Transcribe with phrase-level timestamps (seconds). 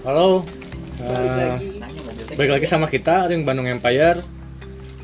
[0.00, 0.40] Halo.
[0.96, 1.68] Balik lagi.
[2.32, 4.16] balik lagi sama kita Ring Bandung Empire.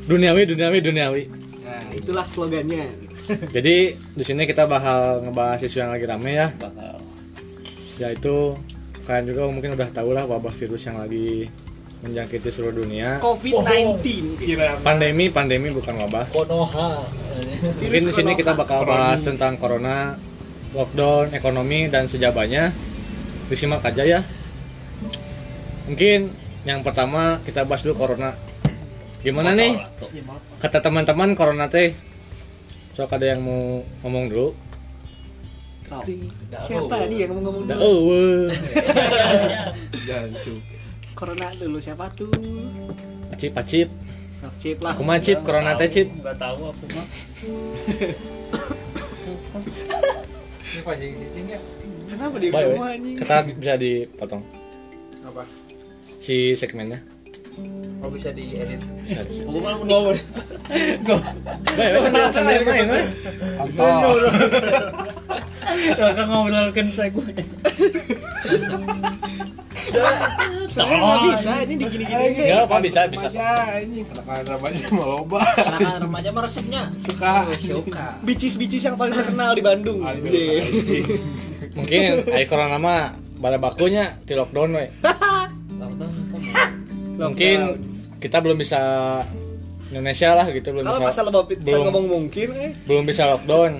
[0.09, 1.23] Duniawi, duniawi, duniawi.
[1.61, 2.89] Nah, itulah slogannya.
[3.55, 6.97] Jadi di sini kita bakal ngebahas isu yang lagi rame ya, bakal
[8.01, 8.57] yaitu
[9.05, 11.45] kalian juga mungkin udah tahu lah wabah virus yang lagi
[12.01, 13.21] menjangkiti seluruh dunia.
[13.21, 14.01] COVID-19.
[14.81, 16.25] Pandemi, pandemi bukan wabah.
[16.33, 17.05] Konoha
[17.61, 20.17] Mungkin di sini kita bakal bahas tentang corona,
[20.73, 22.73] lockdown, ekonomi dan sejabanya.
[23.45, 24.21] Disimak aja ya.
[25.87, 26.19] Mungkin
[26.67, 28.35] yang pertama kita bahas dulu corona.
[29.23, 29.79] Gimana nih?
[30.59, 31.95] Kata teman-teman corona teh.
[32.91, 34.49] Sok ada yang mau ngomong dulu.
[36.59, 37.87] Siapa tadi yang ngomong-ngomong Da dulu?
[37.87, 38.51] oh.
[41.15, 42.29] Corona dulu siapa tuh?
[43.31, 43.87] Acip, acip.
[44.37, 44.93] Sok cip lah.
[44.93, 46.11] Aku mah cip, corona teh cip.
[46.11, 47.05] nggak tahu aku mah
[52.07, 53.17] Kenapa di rumah anjing?
[53.17, 54.43] Kata bisa dipotong
[55.27, 55.43] apa
[56.27, 56.99] si segmennya.
[58.03, 59.47] oh bisa diedit Bisa, bisa.
[59.47, 60.19] aku malah mau Baik,
[61.95, 63.05] weh, sambil sambil main, weh.
[65.95, 67.23] Kakak ngobrolkan saya gue
[70.67, 72.25] Soalnya nggak bisa ini digini-gini.
[72.43, 73.31] Enggak apa bisa, bisa.
[73.31, 73.47] remaja
[73.79, 78.05] anjing kenakalan remaja mah loba Kenakalan remaja mah resepnya suka suka.
[78.21, 80.03] Bicis-bicis yang paling terkenal di Bandung.
[81.71, 84.85] Mungkin ai corona mah pada bakunya di lockdown we.
[87.17, 87.57] Mungkin
[88.21, 88.79] kita belum bisa
[89.89, 91.83] Indonesia lah gitu belum Kalau bisa masalah Bapak saya belum.
[91.89, 92.71] ngomong mungkin eh.
[92.85, 93.71] belum bisa lockdown.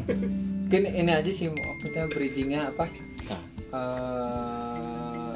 [0.67, 1.47] mungkin ini aja sih
[1.79, 2.91] kita bridgingnya apa?
[3.27, 3.41] Nah.
[3.67, 5.33] Eh,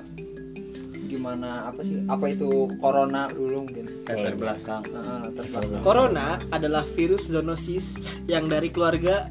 [1.11, 2.03] gimana apa sih?
[2.07, 3.87] Apa itu corona dulu mungkin?
[4.07, 4.83] Latar belakang.
[4.91, 5.83] Nah, latar belakang.
[5.83, 7.99] Corona adalah virus zoonosis
[8.31, 9.27] yang dari keluarga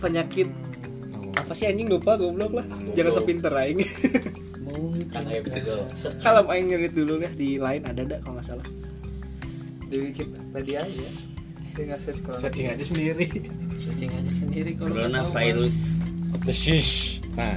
[0.00, 0.48] penyakit.
[1.36, 1.88] Apa sih anjing?
[1.92, 2.66] Lupa goblok lah.
[2.96, 3.80] Jangan sepinter aing
[5.12, 5.82] kan ayo Google.
[6.22, 8.66] kalau aing ngerit dulu ya di lain ada ada kalau nggak salah?
[9.88, 11.08] Di Wikipedia aja.
[11.72, 13.26] Tinggal search corona searching aja sendiri.
[13.78, 15.30] Searching aja sendiri kalau nggak tahu.
[15.30, 15.76] coronavirus
[16.44, 17.20] Desis.
[17.36, 17.56] Nah,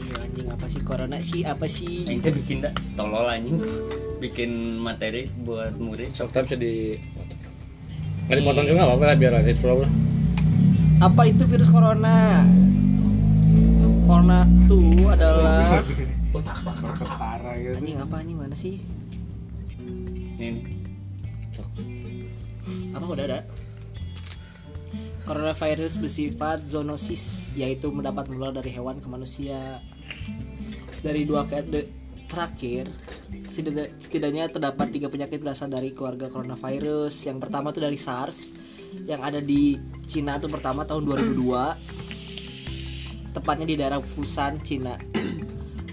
[0.00, 1.40] ayo anjing apa sih corona sih?
[1.46, 2.06] Apa sih?
[2.08, 3.58] Aing teh bikin dah tolol anjing.
[4.18, 6.12] Bikin materi buat murid.
[6.14, 6.98] Sok bisa di
[8.30, 9.90] Nggak dipotong juga apa-apa lah biar lanjut flow lah.
[11.00, 12.46] apa itu virus corona?
[14.06, 15.82] Corona itu adalah
[17.70, 18.82] gitu anjing apa anjing mana sih
[20.40, 20.62] ini
[22.90, 23.40] apa udah ada
[25.30, 29.78] Coronavirus bersifat zoonosis, yaitu mendapat menular dari hewan ke manusia.
[31.06, 31.86] Dari dua kade
[32.26, 32.90] terakhir,
[33.46, 37.14] setidaknya- setidaknya terdapat tiga penyakit berasal dari keluarga coronavirus.
[37.30, 38.58] Yang pertama tuh dari SARS,
[39.06, 39.78] yang ada di
[40.10, 41.78] Cina tuh pertama tahun 2002,
[43.30, 44.98] tepatnya di daerah Fusan, Cina.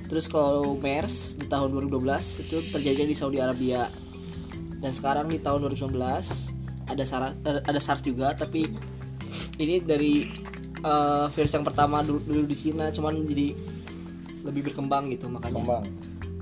[0.08, 3.92] Terus kalau MERS di tahun 2012 itu terjadi di Saudi Arabia.
[4.78, 5.94] Dan sekarang di tahun 2019
[6.88, 8.72] ada SARS, ada SARS juga tapi
[9.60, 10.24] ini dari
[10.82, 13.52] eh, virus yang pertama dulu, dulu di Cina cuman jadi
[14.48, 15.86] lebih berkembang gitu makanya Kembang.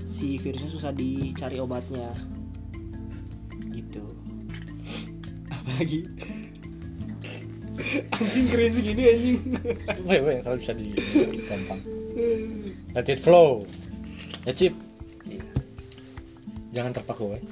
[0.06, 2.14] si virusnya susah dicari obatnya
[3.74, 4.14] gitu
[5.50, 6.06] apalagi
[8.14, 9.38] anjing keren segini anjing
[10.06, 10.94] Weh, weh, kalau bisa di
[11.50, 11.80] gampang.
[12.96, 13.68] Let it flow.
[14.48, 14.72] Ya, Cip.
[16.72, 17.42] Jangan terpaku, weh.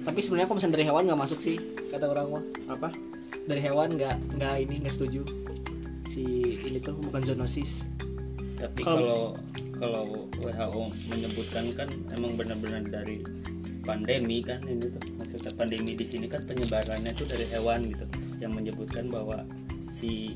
[0.00, 1.56] tapi sebenarnya kalau misalnya dari hewan nggak masuk sih
[1.92, 2.88] kata orang mah apa
[3.46, 5.22] dari hewan nggak nggak ini nggak setuju
[6.02, 6.24] si
[6.66, 7.86] ini tuh bukan zoonosis
[8.58, 9.36] tapi Kalau-
[9.76, 10.04] kalau kalau
[10.40, 10.82] WHO
[11.14, 13.22] menyebutkan kan emang benar-benar dari
[13.84, 18.04] pandemi kan ini tuh maksudnya pandemi di sini kan penyebarannya tuh dari hewan gitu
[18.40, 19.44] yang menyebutkan bahwa
[19.92, 20.34] si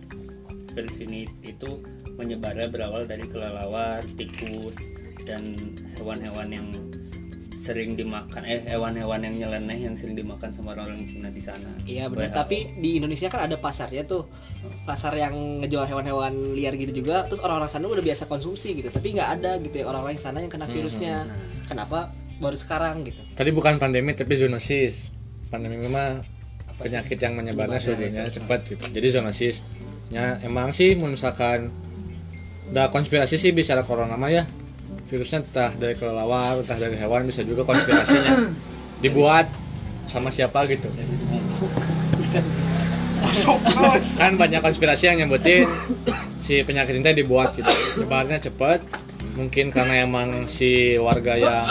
[0.76, 1.82] virus ini itu
[2.14, 4.78] menyebarnya berawal dari kelelawar, tikus
[5.24, 5.42] dan
[5.98, 6.66] hewan-hewan yang
[7.64, 11.72] sering dimakan eh hewan-hewan yang nyeleneh yang sering dimakan sama orang-orang Cina di sana.
[11.88, 12.44] Iya benar.
[12.44, 14.28] Tapi di Indonesia kan ada pasarnya tuh,
[14.84, 17.24] pasar yang ngejual hewan-hewan liar gitu juga.
[17.24, 18.92] Terus orang-orang sana udah biasa konsumsi gitu.
[18.92, 21.24] Tapi nggak ada gitu ya orang-orang sana yang kena virusnya.
[21.64, 23.24] Kenapa baru sekarang gitu?
[23.32, 25.08] Tadi bukan pandemi tapi zoonosis.
[25.48, 26.20] Pandemi mah
[26.76, 28.84] penyakit yang menyebarnya seluruhnya cepat gitu.
[28.92, 29.64] Jadi zoonosis.
[30.12, 31.72] Ya emang sih misalkan
[32.70, 34.44] udah konspirasi sih bicara corona mah ya.
[35.10, 38.48] Virusnya entah dari kelelawar, entah dari hewan bisa juga konspirasinya
[39.04, 39.46] dibuat
[40.08, 40.88] sama siapa gitu.
[44.20, 45.64] kan banyak konspirasi yang nyebutin
[46.44, 47.72] si penyakit ini dibuat gitu.
[48.04, 48.80] Nyebarnya cepet.
[49.34, 51.66] Mungkin karena emang si warga yang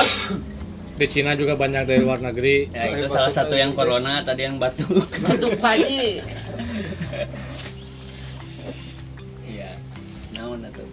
[0.94, 4.62] di Cina juga banyak dari luar negeri Ya itu salah satu yang corona tadi yang
[4.62, 5.06] batuk.
[5.26, 6.22] Batuk pagi.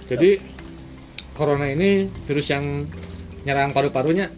[0.09, 0.31] Jadi
[1.35, 2.85] corona ini virus yang
[3.49, 4.29] nyerang paru-parunya.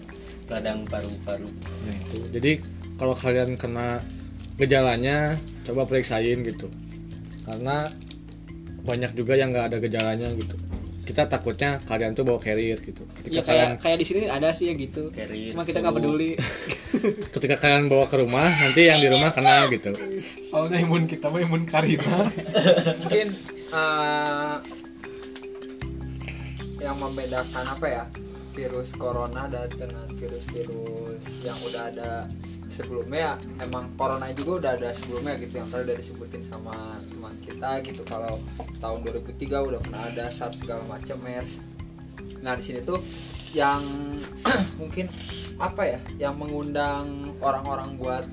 [0.46, 1.48] Kadang paru-paru.
[1.50, 2.19] Nah itu.
[2.30, 2.52] Jadi
[3.00, 3.98] kalau kalian kena
[4.60, 5.34] gejalanya
[5.66, 6.70] coba periksain gitu.
[7.42, 7.90] Karena
[8.82, 10.54] banyak juga yang nggak ada gejalanya gitu.
[11.02, 13.02] Kita takutnya kalian tuh bawa carrier gitu.
[13.19, 15.10] Ketika ya kalian kayak kayak di sini ada sih yang gitu.
[15.10, 16.38] Carrier, cuma kita nggak peduli.
[17.34, 19.90] Ketika kalian bawa ke rumah nanti yang di rumah kena gitu.
[20.46, 22.30] Soalnya imun kita mah imun karina.
[23.02, 23.28] mungkin
[23.74, 24.54] eh,
[26.82, 28.05] yang membedakan apa ya
[28.52, 32.11] virus corona dan dengan virus-virus yang udah ada
[32.69, 33.40] sebelumnya.
[33.61, 38.02] Emang corona juga udah ada sebelumnya gitu yang tadi udah disebutin sama teman kita gitu.
[38.05, 38.37] Kalau
[38.82, 41.64] tahun 2003 udah pernah ada SARS segala macam MERS.
[42.44, 43.00] Nah di sini tuh
[43.56, 43.81] yang
[44.81, 45.08] mungkin
[45.61, 48.25] apa ya yang mengundang orang-orang buat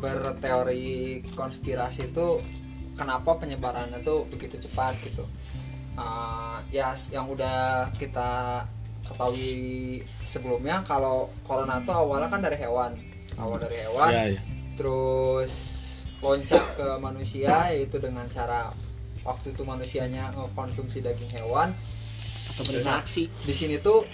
[0.00, 2.40] berteori konspirasi itu
[2.96, 5.28] kenapa penyebarannya tuh begitu cepat gitu
[6.00, 8.64] Uh, ya yang udah kita
[9.04, 12.96] ketahui sebelumnya kalau corona tuh awalnya kan dari hewan.
[13.36, 14.40] Awal dari hewan ya ya
[14.80, 15.52] terus
[16.24, 18.72] loncat ke manusia yaitu dengan cara
[19.28, 21.76] waktu itu manusianya mengkonsumsi daging hewan.
[22.56, 23.28] Atau berinteraksi.
[23.44, 24.08] Di sini tuh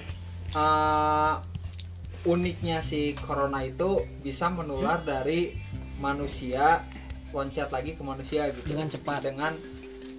[0.58, 1.38] uh,
[2.26, 5.54] uniknya si corona itu bisa menular dari
[6.02, 6.82] manusia
[7.30, 8.74] loncat lagi ke manusia gitu.
[8.74, 9.20] Dengan cepat.
[9.22, 9.52] dengan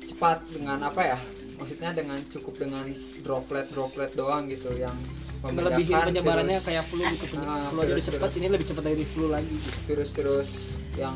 [0.07, 1.19] cepat dengan apa ya
[1.57, 2.85] maksudnya dengan cukup dengan
[3.19, 4.93] droplet droplet doang gitu yang
[5.39, 7.25] melebihin membedakan penyebarannya virus- kayak flu gitu.
[7.31, 9.69] Penye- Ah, flu aja udah virus- cepat ini lebih cepat dari flu lagi gitu.
[9.85, 10.49] virus-virus
[10.95, 11.15] yang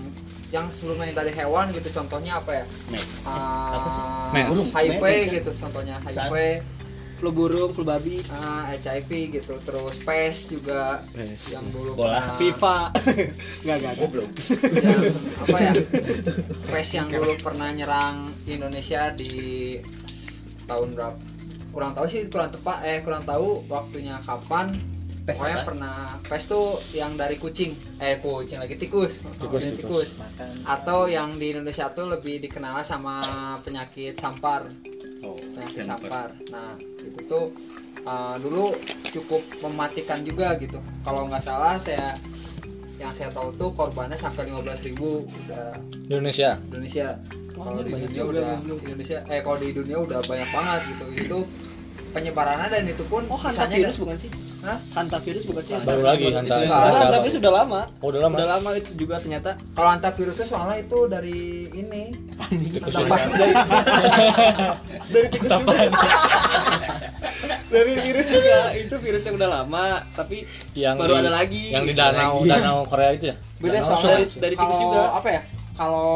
[0.52, 2.66] yang sebelumnya dari hewan gitu contohnya apa ya.
[3.24, 4.70] Ah, Mes.
[4.70, 5.32] HIV Mes.
[5.32, 6.36] gitu contohnya HIV
[7.16, 8.18] flu burung flu babi.
[8.28, 11.06] Ah, HIV gitu terus PES juga.
[11.12, 11.54] Pes.
[11.54, 12.18] yang dulu Bola.
[12.20, 12.78] pernah- FIFA.
[13.64, 15.02] Nggak nggak yang
[15.40, 15.72] apa ya?
[16.72, 19.78] PES yang dulu pernah nyerang Indonesia di
[20.68, 21.18] tahun berapa?
[21.72, 24.76] Kurang tahu sih kurang tepat eh kurang tahu waktunya kapan.
[25.22, 25.68] PES pokoknya apa?
[25.70, 26.68] pernah PES tuh
[26.98, 27.72] yang dari kucing.
[28.02, 29.22] Eh kucing lagi tikus.
[29.38, 30.10] Tikus, Dari tikus.
[30.66, 33.22] atau yang di Indonesia tuh lebih dikenal sama
[33.62, 34.66] penyakit sampar.
[35.22, 36.34] Oh penyakit sampar.
[36.50, 37.54] nah itu tuh
[38.04, 38.74] uh, dulu
[39.14, 40.82] cukup mematikan juga gitu.
[41.06, 42.18] Kalau nggak salah saya
[43.02, 45.26] yang saya tahu tuh korbannya sampai 15.000 ribu.
[45.26, 45.74] Udah.
[46.06, 46.58] Indonesia?
[46.70, 47.18] Indonesia
[47.62, 48.48] kalau di dunia juga udah.
[48.82, 51.06] Indonesia eh kalau di dunia udah banyak banget gitu.
[51.16, 51.40] Itu
[52.12, 54.30] penyebarannya dan itu pun oh misalnya hantavirus bukan sih?
[54.62, 54.78] Hah?
[54.94, 55.74] hantavirus bukan sih?
[55.80, 57.82] Baru lagi Itu hanta yang- Hanta- hanta- hantavirus sudah lama.
[57.98, 58.36] Oh udah lama.
[58.36, 59.56] Udah lama itu juga ternyata.
[59.72, 61.40] Kalau antivirusnya soalnya itu dari
[61.72, 62.04] ini.
[62.52, 63.16] Tikus Apa?
[63.32, 63.54] dari
[65.08, 65.74] dari tikus juga.
[67.72, 68.58] Dari virus juga.
[68.76, 70.44] Itu virus yang udah lama tapi
[70.74, 73.36] yang baru di- ada lagi yang di danau danau Korea itu ya?
[73.58, 75.02] Beda soalnya dari- dari tikus juga.
[75.16, 75.42] apa ya
[75.82, 76.14] kalau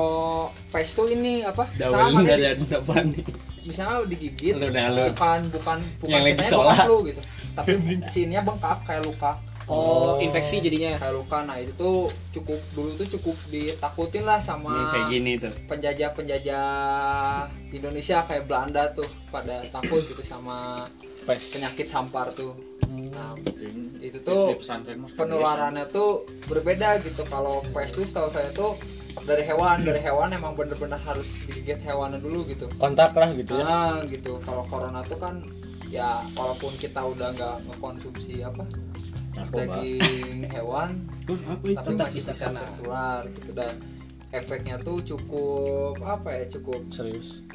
[0.69, 3.25] pes tuh ini apa Daun ada depan nih.
[3.59, 5.09] misalnya lu digigit Alun-alun.
[5.09, 6.85] bukan bukan bukan Yang lagi sholat.
[6.85, 7.21] lu gitu
[7.51, 7.71] tapi
[8.05, 9.31] sininya bengkak kayak luka
[9.65, 14.45] oh infeksi jadinya kayak luka nah itu tuh cukup dulu tuh cukup ditakutin lah Nih,
[14.45, 15.49] sama kayak gini tuh.
[15.65, 16.67] penjajah-penjajah
[17.71, 20.85] Indonesia kayak Belanda tuh pada takut gitu sama
[21.25, 21.57] Pes.
[21.57, 22.53] penyakit sampar tuh
[22.85, 23.09] Hmm.
[23.09, 23.33] nah,
[23.97, 24.53] itu tuh
[25.11, 28.77] penularannya tuh berbeda gitu kalau pes tuh setahu saya tuh
[29.23, 32.67] dari hewan dari hewan emang bener-bener harus digigit hewannya dulu gitu.
[32.75, 33.63] Kontak lah gitu ya.
[33.63, 34.35] Ah gitu.
[34.43, 35.39] Kalau corona tuh kan
[35.87, 38.67] ya walaupun kita udah nggak ngekonsumsi apa
[39.35, 39.79] Narkoba.
[39.79, 40.89] daging hewan
[41.23, 42.59] tapi Tetap masih bisa kena.
[42.59, 43.51] tertular gitu.
[43.55, 43.73] Dan
[44.35, 47.47] efeknya tuh cukup apa ya cukup serius?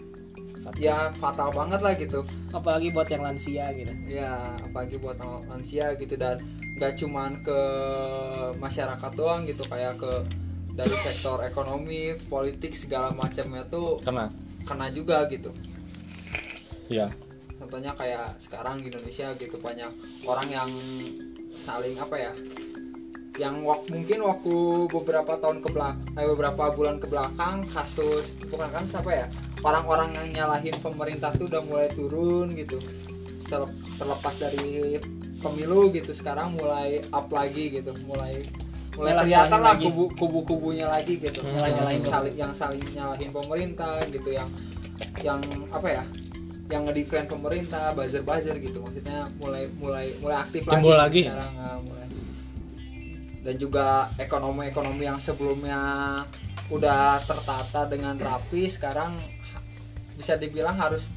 [0.77, 2.21] Ya fatal banget lah gitu.
[2.53, 3.93] Apalagi buat yang lansia gitu.
[4.05, 5.17] Ya apalagi buat
[5.49, 6.17] manusia gitu.
[6.17, 6.41] Dan
[6.77, 7.61] nggak cuman ke
[8.57, 10.13] masyarakat doang gitu kayak ke
[10.75, 14.31] dari sektor ekonomi politik segala macamnya tuh kena.
[14.65, 15.51] kena juga gitu.
[16.91, 17.11] Ya
[17.61, 19.93] contohnya kayak sekarang di Indonesia gitu banyak
[20.25, 20.71] orang yang
[21.53, 22.33] saling apa ya
[23.39, 24.57] yang wak, mungkin waktu
[24.91, 29.27] beberapa tahun ke belakang eh, beberapa bulan ke belakang kasus bukan kan siapa ya
[29.63, 32.81] orang-orang yang nyalahin pemerintah tuh udah mulai turun gitu.
[33.99, 34.99] Terlepas dari
[35.43, 38.47] pemilu gitu sekarang mulai up lagi gitu mulai
[39.01, 39.85] mulai kelihatan lah lagi.
[39.89, 41.57] kubu kubu kubunya lagi gitu Hmm.
[41.57, 44.49] yang Nyalahin saling yang saling nyalahin pemerintah gitu yang
[45.25, 45.41] yang
[45.73, 46.05] apa ya
[46.71, 51.23] yang ngedefend pemerintah buzzer buzzer gitu maksudnya mulai mulai mulai aktif lagi, lagi.
[51.27, 52.07] sekarang ah, mulai
[53.41, 55.81] dan juga ekonomi ekonomi yang sebelumnya
[56.69, 59.17] udah tertata dengan rapi sekarang
[60.15, 61.09] bisa dibilang harus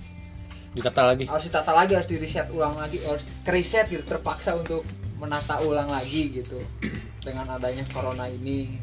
[0.74, 4.82] ditata lagi harus ditata lagi harus di reset ulang lagi harus reset gitu terpaksa untuk
[5.22, 6.58] menata ulang lagi gitu
[7.24, 8.76] dengan adanya corona ini.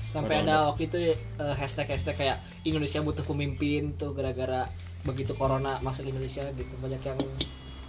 [0.00, 1.14] Sampai ada waktu itu eh,
[1.54, 4.66] hashtag hashtag kayak Indonesia butuh pemimpin tuh gara-gara
[5.02, 6.72] begitu corona masuk Indonesia gitu.
[6.78, 7.18] Banyak yang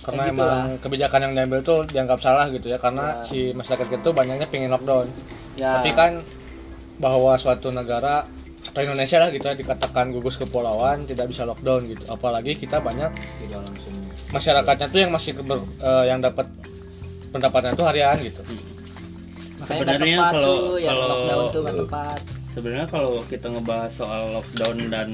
[0.01, 0.49] karena Ya gitulah.
[0.65, 4.69] emang kebijakan yang diambil tuh dianggap salah gitu ya karena si masyarakat itu banyaknya pengen
[4.69, 5.05] lockdown.
[5.51, 5.77] Ya.
[5.77, 6.23] tapi kan
[6.97, 8.23] bahwa suatu negara
[8.63, 12.01] atau Indonesia lah gitu ya dikatakan gugus kepulauan tidak bisa lockdown gitu.
[12.07, 13.11] Apalagi kita banyak
[14.31, 16.47] masyarakatnya tuh yang masih keber- eh, yang dapat
[17.29, 18.41] pendapatnya tuh harian gitu
[19.63, 22.19] Sebenarnya tepat kalau- kalau- lockdown tuh nggak tepat.
[22.47, 25.07] sebenarnya kalau kita ngebahas soal lockdown dan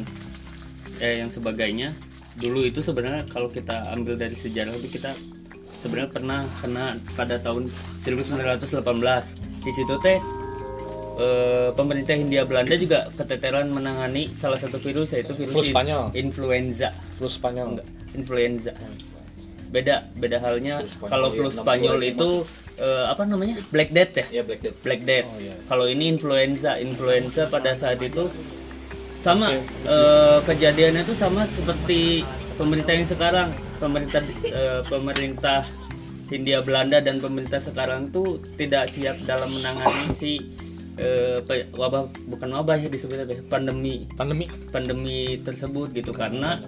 [0.97, 1.93] eh yang sebagainya
[2.35, 5.13] dulu itu sebenarnya kalau kita ambil dari sejarah itu kita
[5.77, 7.69] sebenarnya pernah kena pada tahun
[8.01, 8.81] 1918
[9.59, 10.17] di situ teh
[11.17, 16.03] eh, pemerintah Hindia Belanda juga keteteran menangani salah satu virus yaitu virus Flu in- Spanyol.
[16.13, 16.89] influenza.
[17.17, 17.67] Flu Spanyol.
[17.75, 18.71] Enggak influenza
[19.67, 22.47] beda beda halnya kalau flu Spanyol itu
[22.79, 23.59] eh, apa namanya?
[23.73, 24.25] Black Death ya?
[24.39, 24.77] Ya black death.
[24.85, 25.27] Black Death.
[25.27, 25.55] Oh, iya.
[25.67, 28.29] Kalau ini influenza, influenza pada saat itu
[29.25, 32.23] sama eh, kejadiannya itu sama seperti
[32.55, 33.49] pemerintah yang sekarang,
[33.81, 35.59] pemerintah eh, pemerintah
[36.27, 40.31] Hindia Belanda dan pemerintah sekarang tuh tidak siap dalam menangani si
[40.99, 44.05] eh, pe- wabah bukan wabah ya disebutnya apa ya, pandemi.
[44.15, 44.45] Pandemi.
[44.69, 46.11] Pandemi tersebut gitu.
[46.11, 46.61] Karena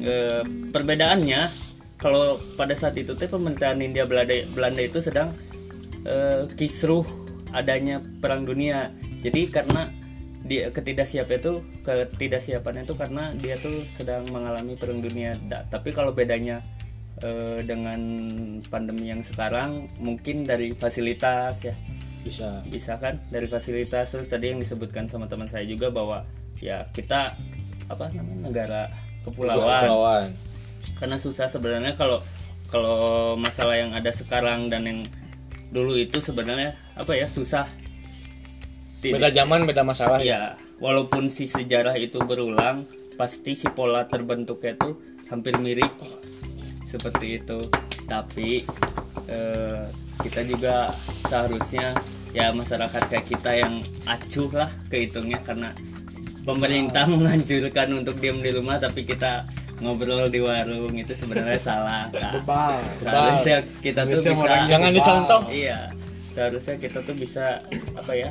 [0.00, 0.42] eh,
[0.72, 1.71] perbedaannya
[2.02, 5.30] kalau pada saat itu teh pemerintahan India Belanda Belanda itu sedang
[6.02, 7.06] eh, kisruh
[7.54, 8.90] adanya perang dunia.
[9.22, 9.86] Jadi karena
[10.42, 15.38] dia ketidaksiapan itu ketidaksiapan itu karena dia tuh sedang mengalami perang dunia.
[15.46, 16.58] Da- tapi kalau bedanya
[17.22, 18.02] eh, dengan
[18.66, 21.78] pandemi yang sekarang mungkin dari fasilitas ya.
[22.26, 22.66] Bisa.
[22.66, 23.22] Bisa kan?
[23.30, 26.26] Dari fasilitas terus tadi yang disebutkan sama teman saya juga bahwa
[26.58, 27.30] ya kita
[27.86, 28.82] apa namanya negara
[29.22, 29.86] kepulauan.
[29.86, 30.51] Kepulauan
[30.98, 32.20] karena susah sebenarnya kalau
[32.72, 35.00] kalau masalah yang ada sekarang dan yang
[35.72, 37.68] dulu itu sebenarnya apa ya susah.
[39.04, 40.24] Tidak- beda zaman beda masalah.
[40.24, 42.88] Ya walaupun si sejarah itu berulang
[43.20, 44.90] pasti si pola terbentuknya itu
[45.28, 45.92] hampir mirip
[46.88, 47.68] seperti itu.
[48.08, 48.64] Tapi
[49.28, 49.84] eh,
[50.24, 50.92] kita juga
[51.28, 51.92] seharusnya
[52.32, 53.74] ya masyarakat kayak kita yang
[54.08, 55.76] acuh lah kehitungnya karena
[56.48, 59.44] pemerintah menganjurkan untuk diam di rumah tapi kita
[59.82, 62.06] ngobrol di warung itu sebenarnya salah.
[62.08, 62.78] Bebal.
[63.02, 64.30] seharusnya kita tuh bisa
[64.70, 65.42] jangan dicontoh.
[65.50, 65.90] Iya.
[66.32, 67.60] Seharusnya kita tuh bisa
[67.92, 68.30] apa ya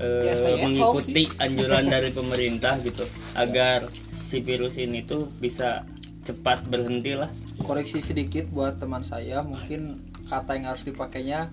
[0.00, 3.06] eh, Ya, home mengikuti anjuran dari pemerintah gitu
[3.38, 3.86] agar
[4.26, 5.86] si virus ini tuh bisa
[6.24, 7.28] cepat berhenti lah
[7.62, 11.52] koreksi sedikit buat teman saya mungkin kata yang harus dipakainya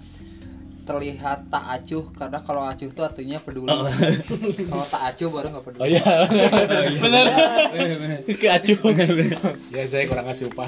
[0.92, 3.72] terlihat tak acuh karena kalau acuh itu artinya peduli.
[4.72, 5.82] Kalau tak acuh baru nggak peduli.
[5.82, 6.12] Oh iya.
[7.04, 7.26] Bener.
[8.42, 8.78] Keacuh
[9.72, 10.68] Ya saya kurang asupan.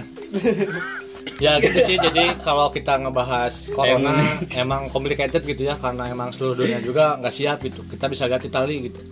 [1.43, 1.99] ya gitu sih.
[1.99, 4.15] Jadi kalau kita ngebahas corona
[4.55, 4.87] emang.
[4.87, 7.83] complicated gitu ya karena emang seluruh dunia juga nggak siap gitu.
[7.83, 9.03] Kita bisa lihat Itali gitu.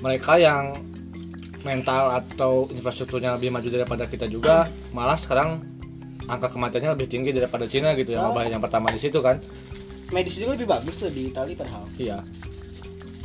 [0.00, 0.72] Mereka yang
[1.64, 5.64] mental atau infrastrukturnya lebih maju daripada kita juga malah sekarang
[6.28, 9.40] angka kematiannya lebih tinggi daripada Cina gitu ya wabah yang pertama di situ kan
[10.12, 11.84] medis juga lebih bagus tuh di Itali padahal.
[11.96, 12.18] Iya.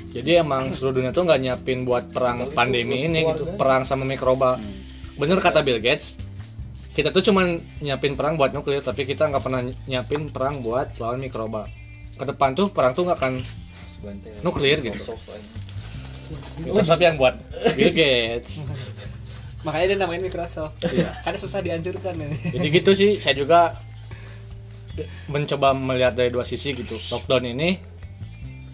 [0.09, 4.57] Jadi emang seluruh dunia tuh nggak nyiapin buat perang pandemi ini gitu perang sama mikroba.
[5.19, 6.17] Bener kata Bill Gates
[6.89, 11.21] kita tuh cuman nyiapin perang buat nuklir tapi kita nggak pernah nyiapin perang buat lawan
[11.21, 11.69] mikroba.
[12.17, 13.33] Ke depan tuh perang tuh nggak akan
[14.41, 15.13] nuklir gitu.
[16.65, 17.37] Tapi yang buat?
[17.77, 18.65] Bill Gates.
[19.61, 20.79] Makanya dia namain Microsoft.
[21.21, 22.17] Karena susah dianjurkan
[22.49, 23.77] jadi gitu sih saya juga
[25.29, 26.95] mencoba melihat dari dua sisi gitu.
[26.95, 27.69] Lockdown ini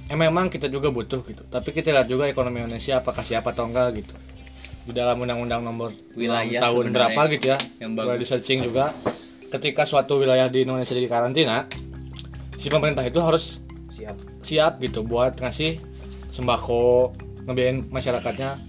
[0.10, 1.44] eh, memang kita juga butuh gitu.
[1.48, 4.15] Tapi kita lihat juga ekonomi Indonesia apakah siapa atau enggak gitu.
[4.86, 8.22] Di dalam undang-undang nomor Wilayah 6 tahun berapa gitu ya yang bagus.
[8.22, 8.94] di searching juga
[9.50, 11.65] ketika suatu wilayah di Indonesia jadi karantina
[12.53, 14.13] si pemerintah itu harus siap.
[14.46, 15.82] siap gitu buat ngasih
[16.29, 17.17] sembako
[17.50, 18.62] ngebiayain masyarakatnya.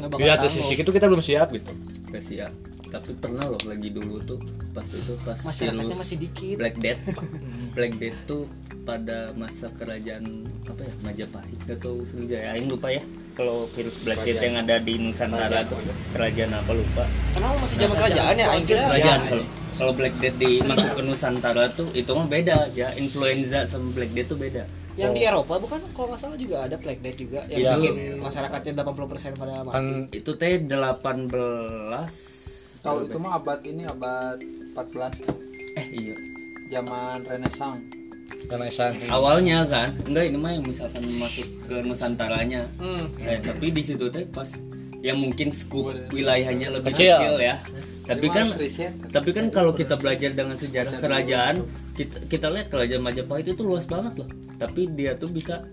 [0.00, 1.72] Nggak bakal lihat dari sisi itu kita belum siap gitu.
[2.08, 4.38] Gak siap tapi pernah loh lagi dulu tuh
[4.70, 6.56] pas itu pas masyarakatnya virus masih dikit.
[6.62, 7.02] Black Death.
[7.76, 8.46] Black Death tuh
[8.86, 12.54] pada masa kerajaan apa ya Majapahit atau Sriwijaya.
[12.54, 13.02] Aing lupa ya
[13.34, 15.82] kalau virus Black Death yang ada di Nusantara tuh
[16.14, 16.70] kerajaan apa?
[16.70, 17.02] lupa.
[17.34, 18.34] Emang masih zaman kerajaan.
[18.38, 18.86] ya aing kira?
[18.86, 23.90] Kerajaan kalau kalau Black Death dimasuk ke Nusantara tuh itu mah beda ya influenza sama
[23.90, 24.62] Black Death tuh beda.
[24.94, 25.82] Yang di Eropa bukan?
[25.90, 27.70] Kalau nggak salah juga ada Black Death juga yang Iya.
[27.82, 29.74] bikin masyarakatnya 80% pada mati.
[29.74, 30.70] Kan itu teh 18
[32.84, 34.38] tahu itu mah abad ini abad
[34.76, 36.16] 14 eh iya.
[36.68, 37.84] Zaman Renaissance.
[38.48, 39.08] Renaissance.
[39.08, 42.68] Awalnya kan enggak ini mah yang misalkan masuk ke Nusantaranya.
[42.76, 43.08] Hmm.
[43.20, 44.48] Eh, tapi di situ teh pas
[45.04, 47.16] yang mungkin skup wilayahnya lebih Kecil.
[47.16, 47.56] kecil, ya.
[48.04, 48.48] Tapi kan
[49.08, 51.64] tapi kan kalau kita belajar dengan sejarah kerajaan,
[51.96, 54.28] kita kita lihat kerajaan Majapahit itu luas banget loh.
[54.60, 55.64] Tapi dia tuh bisa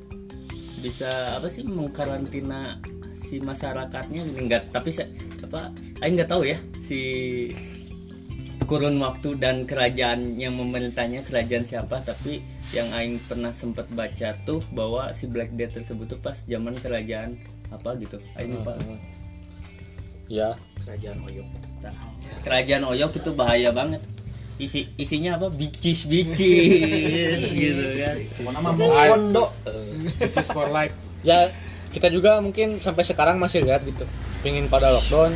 [0.80, 2.80] bisa apa sih mengkarantina
[3.12, 4.24] si masyarakatnya?
[4.36, 5.12] Enggak tapi saya
[5.51, 7.00] apa Aing nggak tahu ya si
[8.72, 12.39] kurun waktu dan kerajaan yang memerintahnya kerajaan siapa tapi
[12.72, 17.36] yang aing pernah sempat baca tuh bahwa si Black Death tersebut tuh pas zaman kerajaan
[17.67, 18.15] apa gitu.
[18.39, 18.79] Aing lupa.
[20.31, 20.55] Ya.
[20.88, 21.48] Kerajaan Oyok.
[21.84, 21.91] Nah,
[22.48, 24.00] kerajaan Oyok itu bahaya banget.
[24.55, 25.51] Isi isinya apa?
[25.51, 28.15] Bicis bicis gitu kan.
[28.55, 29.51] Nama Mokondo
[30.31, 30.96] Just for life.
[31.27, 31.51] ya
[31.91, 34.08] kita juga mungkin sampai sekarang masih lihat gitu
[34.41, 35.33] pingin pada lockdown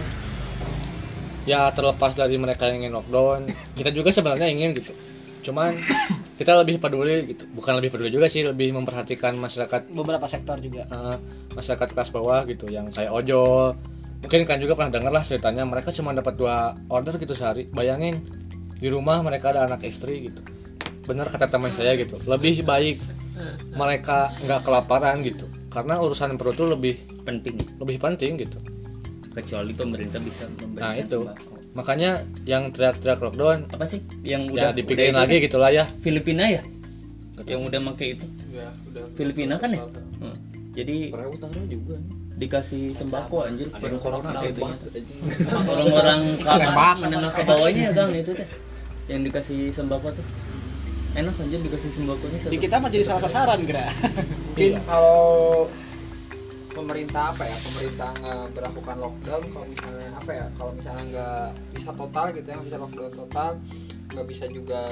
[1.46, 3.46] ya terlepas dari mereka yang ingin lockdown
[3.78, 4.92] kita juga sebenarnya ingin gitu.
[5.46, 5.78] Cuman
[6.42, 7.46] kita lebih peduli gitu.
[7.54, 9.94] Bukan lebih peduli juga sih lebih memperhatikan masyarakat.
[9.94, 10.90] Beberapa sektor juga.
[10.90, 11.18] Eh,
[11.54, 13.78] masyarakat kelas bawah gitu yang kayak ojol.
[14.26, 17.70] Mungkin kan juga pernah dengar lah ceritanya mereka cuma dapat dua order gitu sehari.
[17.70, 18.26] Bayangin
[18.76, 20.42] di rumah mereka ada anak istri gitu.
[21.06, 22.98] Bener kata teman saya gitu lebih baik
[23.78, 25.46] mereka nggak kelaparan gitu.
[25.70, 27.60] Karena urusan perut itu lebih penting.
[27.78, 28.58] lebih penting gitu
[29.36, 31.20] kecuali pemerintah bisa memberikan nah itu.
[31.28, 31.54] sembako.
[31.76, 32.12] makanya
[32.48, 34.00] yang teriak-teriak lockdown apa sih?
[34.24, 35.46] Yang ya udah dipikirin udah lagi kan?
[35.52, 35.86] gitulah ya.
[36.00, 36.64] Filipina ya?
[37.44, 38.26] Yang udah make itu?
[38.56, 39.84] Ya udah Filipina kan ya?
[40.24, 40.38] Hmm.
[40.72, 42.00] jadi Korea Utara juga.
[42.36, 44.76] dikasih sembako anjir per corona kayak ada itunya.
[45.72, 48.48] orang-orang kapan menengah ke bawahnya gang itu teh.
[49.12, 50.26] Yang dikasih sembako tuh.
[51.16, 53.88] Enak anjir dikasih sembakonya di kita mah jadi salah sasaran kira
[54.52, 55.64] mungkin kalau
[56.76, 61.90] pemerintah apa ya pemerintah nggak berlakukan lockdown kalau misalnya apa ya kalau misalnya nggak bisa
[61.96, 63.52] total gitu ya nggak bisa lockdown total
[64.12, 64.84] nggak bisa juga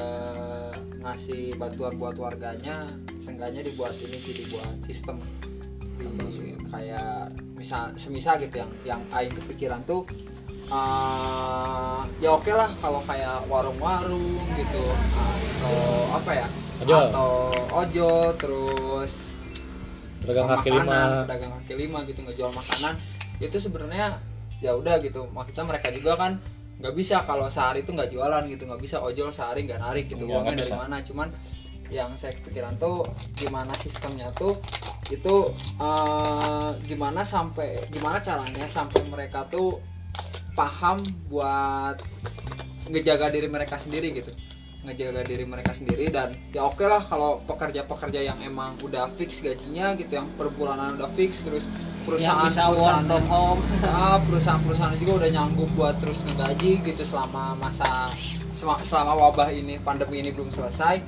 [1.04, 2.80] ngasih bantuan buat warganya
[3.20, 5.20] seenggaknya dibuat ini sih dibuat sistem
[6.00, 10.08] di kayak misal semisal gitu yang yang aing kepikiran tuh
[10.72, 14.84] eh, ya oke lah kalau kayak warung-warung gitu
[15.20, 15.75] atau
[16.16, 16.48] apa ya
[16.84, 17.04] Ojol.
[17.12, 17.32] atau
[17.72, 19.33] ojol terus
[20.24, 22.94] pedagang kaki makanan, lima pedagang kaki lima gitu ngejual makanan.
[23.44, 24.08] Itu sebenarnya
[24.63, 25.27] ya udah gitu.
[25.30, 26.39] Maksudnya mereka juga kan
[26.80, 28.63] nggak bisa kalau sehari itu nggak jualan gitu.
[28.65, 30.24] Nggak bisa ojol sehari nggak narik gitu.
[30.24, 30.80] Iya, uangnya nggak dari bisa.
[30.80, 30.97] mana?
[31.04, 31.28] Cuman
[31.93, 33.06] yang saya pikiran tuh
[33.38, 34.58] gimana sistemnya tuh
[35.12, 35.36] itu
[35.78, 39.78] eh, gimana sampai gimana caranya sampai mereka tuh
[40.58, 40.97] paham
[41.30, 41.97] buat
[42.89, 44.34] ngejaga diri mereka sendiri gitu
[44.84, 49.96] ngejaga diri mereka sendiri dan ya oke lah kalau pekerja-pekerja yang emang udah fix gajinya
[49.96, 53.60] gitu yang per bulanan udah fix terus yang perusahaan bisa perusahaan from home.
[53.88, 58.12] Ah, perusahaan-perusahaan juga udah nyanggup buat terus ngegaji gitu selama masa
[58.84, 61.00] selama wabah ini pandemi ini belum selesai.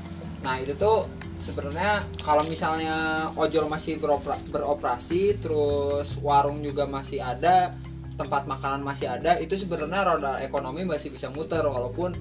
[0.42, 7.76] Nah itu tuh sebenarnya kalau misalnya ojol masih beropera- beroperasi terus warung juga masih ada
[8.16, 12.16] tempat makanan masih ada itu sebenarnya roda ekonomi masih bisa muter walaupun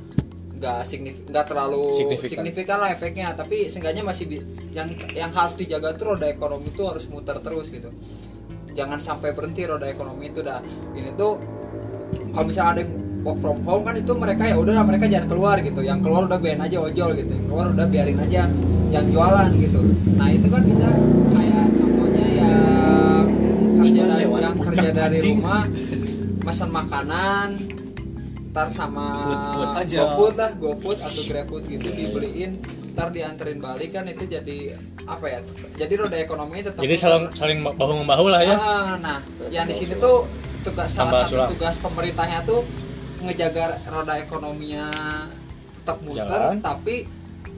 [0.64, 2.40] nggak signif nggak terlalu Signifikan.
[2.40, 2.78] signifikan.
[2.80, 3.36] lah efeknya.
[3.36, 7.68] Tapi seenggaknya masih bi- yang yang harus dijaga tuh roda ekonomi itu harus muter terus
[7.68, 7.92] gitu.
[8.72, 10.64] Jangan sampai berhenti roda ekonomi itu dah.
[10.96, 11.36] Ini tuh
[12.32, 15.60] kalau misalnya ada yang work from home kan itu mereka ya udah mereka jangan keluar
[15.60, 15.80] gitu.
[15.84, 17.28] Yang keluar udah biarin aja ojol gitu.
[17.30, 18.42] Yang keluar udah biarin aja
[18.88, 19.80] yang jualan gitu.
[20.16, 20.88] Nah itu kan bisa
[21.30, 23.24] kayak contohnya yang
[23.76, 25.62] kerja dari yang kerja dari rumah
[26.40, 27.48] pesan makanan
[28.54, 29.68] ntar sama Food, food.
[29.74, 29.98] Aja.
[30.00, 32.62] GoFood lah GoFood atau GrabFood gitu dibeliin
[32.94, 35.38] ntar dianterin balik kan itu jadi apa ya
[35.74, 39.74] jadi roda ekonomi tetap jadi saling saling bahu membahu lah ya Ah, nah, yang di
[39.74, 40.30] sini tuh
[40.62, 41.48] tugas Tambah salah satu sulam.
[41.50, 42.62] tugas pemerintahnya tuh
[43.20, 44.86] ngejaga roda ekonominya
[45.74, 46.62] tetap muter, Jalan.
[46.62, 47.04] tapi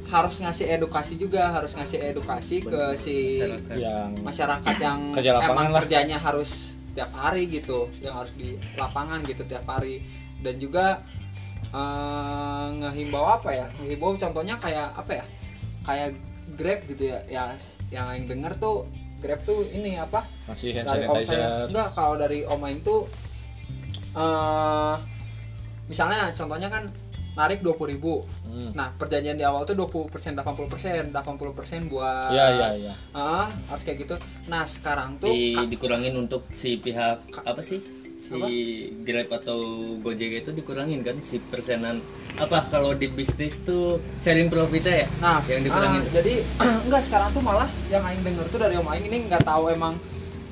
[0.06, 3.76] harus ngasih edukasi juga, harus ngasih edukasi ke si Masyarakat.
[3.76, 5.82] yang masyarakat yang Kerja emang lah.
[5.82, 10.00] kerjanya harus tiap hari gitu, yang harus di lapangan gitu tiap hari,
[10.44, 11.00] dan juga
[11.70, 15.24] eh, ngehimbau apa ya, ngehimbau contohnya kayak apa ya,
[15.84, 16.10] kayak
[16.56, 17.44] Grab gitu ya, ya
[17.90, 18.86] yang yang denger tuh
[19.18, 20.22] Grab tuh ini apa?
[20.46, 21.26] masih hand dari om saya.
[21.26, 23.00] Sanitizer enggak kalau dari om Aing tuh
[24.16, 24.94] eh
[25.86, 26.86] misalnya contohnya kan
[27.36, 28.24] narik 20.000 ribu.
[28.48, 28.72] Hmm.
[28.72, 34.08] nah perjanjian di awal tuh 20% 80% 80% buat ya ya ya Ah, harus kayak
[34.08, 34.16] gitu.
[34.48, 37.84] Nah sekarang tuh di, dikurangin untuk si pihak apa sih
[38.26, 38.48] si Apa?
[39.02, 39.58] Grab atau
[39.96, 42.02] Gojek itu dikurangin kan si persenan
[42.36, 46.34] apa kalau di bisnis tuh sharing profitnya ya nah yang dikurangin ah, jadi
[46.84, 49.94] enggak sekarang tuh malah yang Aing denger tuh dari om Aing ini nggak tahu emang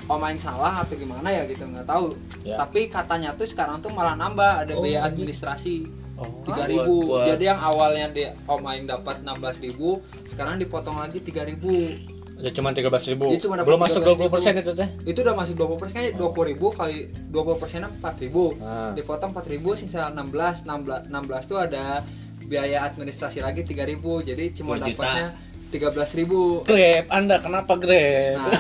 [0.05, 2.61] om Aing salah atau gimana ya gitu nggak tahu Ya.
[2.61, 5.09] tapi katanya tuh sekarang tuh malah nambah ada Oh, biaya gitu.
[5.17, 9.33] administrasi oh tiga Buat- ribu buat- jadi yang awalnya di om aing dapat 16.000
[9.65, 9.89] ribu
[10.25, 11.97] sekarang dipotong lagi tiga ribu
[12.45, 13.33] ya cuma tiga belas ribu.
[13.33, 14.89] Ya, belum masuk dua puluh persen itu teh.
[15.09, 18.21] Itu udah masuk dua puluh persen kan dua puluh ribu kali dua puluh persen empat
[18.21, 18.53] ribu.
[18.61, 18.93] Ah.
[18.93, 22.05] dipotong empat ribu sisa enam belas enam belas enam belas tuh ada
[22.45, 24.21] biaya administrasi lagi tiga ribu.
[24.21, 25.33] Jadi cuma dapatnya
[25.75, 26.63] 13 ribu.
[26.63, 28.39] Grab, anda kenapa Grab?
[28.39, 28.51] Nah,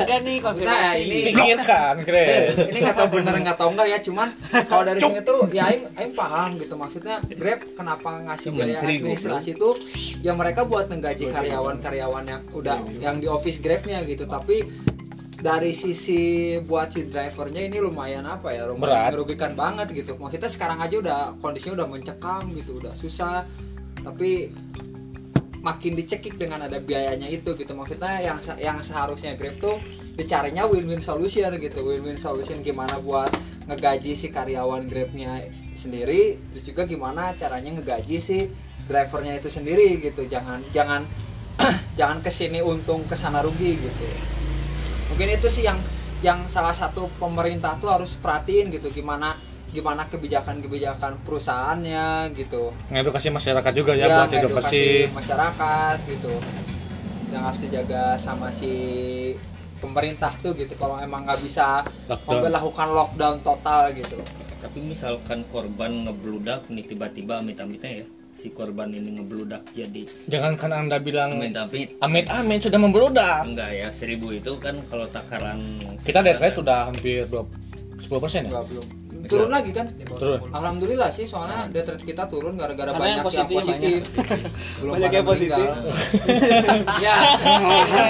[0.00, 0.80] bener nih konfirmasi?
[0.80, 2.52] Ya, ini pikirkan Grab.
[2.72, 4.28] Ini nggak tahu bener nggak tahu enggak ya, cuman
[4.72, 6.74] kalau dari sini tuh ya Aing, Aing paham gitu.
[6.80, 9.68] Maksudnya Grab kenapa ngasih biaya administrasi itu
[10.24, 14.24] Ya mereka buat ngegaji karyawan-karyawan yang udah yang di office Grabnya gitu.
[14.24, 14.64] Tapi
[15.42, 20.14] dari sisi buat si drivernya ini lumayan apa ya lumayan merugikan banget gitu.
[20.16, 23.44] Maksudnya sekarang aja udah kondisinya udah mencekam gitu udah susah.
[24.02, 24.50] Tapi
[25.62, 27.72] makin dicekik dengan ada biayanya itu gitu.
[27.72, 29.78] Maksudnya yang yang seharusnya Grab tuh
[30.18, 31.80] dicarinya win-win solution gitu.
[31.86, 33.30] Win-win solution gimana buat
[33.70, 38.38] ngegaji si karyawan Grabnya sendiri terus juga gimana caranya ngegaji si
[38.90, 40.26] drivernya itu sendiri gitu.
[40.26, 41.06] Jangan jangan
[41.98, 44.06] jangan ke sini untung ke sana rugi gitu.
[45.14, 45.78] Mungkin itu sih yang
[46.22, 49.34] yang salah satu pemerintah tuh harus perhatiin gitu gimana
[49.72, 55.08] gimana kebijakan-kebijakan perusahaannya gitu Ngedukasi masyarakat juga ya, ya, buat hidup bersih.
[55.10, 56.32] masyarakat gitu
[57.28, 58.72] yang harus dijaga sama si
[59.78, 62.28] pemerintah tuh gitu kalau emang nggak bisa Lockdown.
[62.30, 64.20] memperlakukan lockdown total gitu
[64.60, 70.96] tapi misalkan korban ngebludak nih tiba-tiba amit-amitnya ya si korban ini ngebludak jadi Jangankan Anda
[70.98, 73.42] bilang amit-amit amit-amit sudah membludak.
[73.42, 75.58] enggak ya seribu itu kan kalau takaran
[75.98, 77.42] Kita death rate udah hampir 10
[78.18, 78.50] persen ya?
[78.52, 78.86] nggak belum
[79.24, 79.86] turun lagi kan?
[80.12, 80.40] Turun.
[80.48, 84.00] alhamdulillah sih soalnya death rate kita turun gara-gara Karena yang banyak yang positif positif,
[84.80, 85.66] belum Banyak yang positif.
[87.04, 87.14] ya.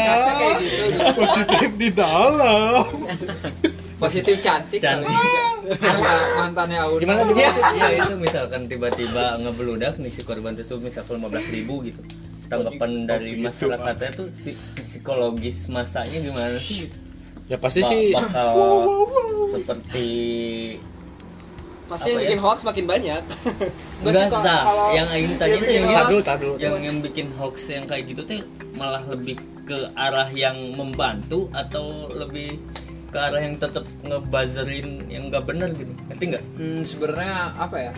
[0.03, 1.09] Kasih kayak gitu, gitu.
[1.17, 2.85] Positif di dalam.
[4.03, 4.81] positif cantik.
[4.81, 5.17] Cantik.
[5.79, 7.39] Ala, mantannya Aun Gimana dulu?
[7.39, 7.51] ya
[7.95, 12.03] itu misalkan tiba-tiba ngebludak nih si korban tersebut misalkan 15 ribu gitu.
[12.47, 16.85] Tanggapan dari masyarakatnya tuh si- psikologis masanya gimana sih?
[16.85, 16.97] Gitu?
[17.47, 18.05] Ya pasti Ba- sih.
[18.13, 18.51] bakal
[19.51, 20.09] seperti
[21.93, 22.23] Pasti yang ya?
[22.25, 23.23] bikin hoax makin banyak.
[24.01, 26.55] Enggak sih, kalau- yang aing tanya tuh yang Tar dulu, tar dulu.
[26.57, 28.41] yang yang bikin hoax yang kayak gitu tuh
[28.75, 32.59] malah lebih ke arah yang membantu atau lebih
[33.09, 37.93] ke arah yang tetap ngebuzzerin yang nggak benar gitu ngerti nggak Hmm, sebenarnya apa ya?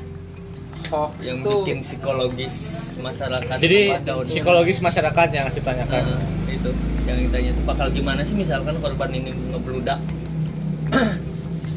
[0.84, 2.54] Hoax yang tuh bikin psikologis
[2.98, 6.02] masyarakat jadi psikologis masyarakat yang harus ditanyakan.
[6.04, 6.70] Nah, itu
[7.04, 9.96] yang ditanya tuh bakal gimana sih misalkan korban ini ngebludak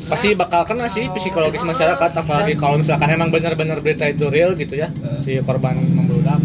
[0.08, 4.80] Pasti bakal kena sih psikologis masyarakat apalagi kalau misalkan emang benar-benar berita itu real gitu
[4.80, 4.88] ya.
[5.20, 6.40] Si korban membludak.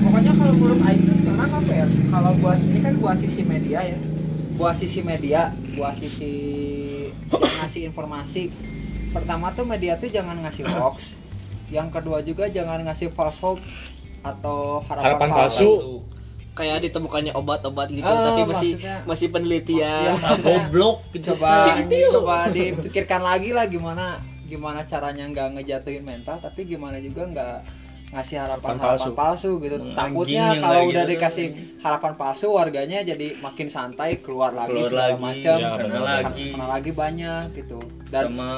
[0.00, 1.86] pokoknya kalau menurut Aing tuh sekarang apa ya?
[1.86, 3.98] Kalau buat ini kan buat sisi media ya.
[4.56, 6.32] Buat sisi media, buat sisi
[7.30, 8.48] ngasih informasi.
[9.12, 11.20] Pertama tuh media tuh jangan ngasih hoax.
[11.70, 13.62] Yang kedua juga jangan ngasih false hope
[14.20, 15.68] atau harapan, Harapan palsu.
[15.68, 16.19] palsu.
[16.60, 20.12] Kayak ditemukannya obat-obat gitu, Ah, tapi masih maksudnya- masih penelitian.
[20.12, 21.80] maksudnya- goblok gitu coba
[22.12, 27.56] coba dipikirkan lagi lah gimana gimana caranya nggak ngejatuhin mental tapi gimana juga nggak
[28.10, 29.10] ngasih harapan Harapan harapan palsu.
[29.14, 31.12] palsu, gitu Hmm, takutnya kalau udah gitu.
[31.14, 31.46] dikasih
[31.78, 36.44] harapan palsu warganya jadi makin santai keluar lagi Keluar segala lagi, macam ya, kena lagi
[36.50, 38.50] kena lagi banyak gitu dan sama